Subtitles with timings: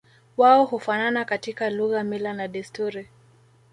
[0.37, 3.09] Wao hufanana katika lugha mila na desturi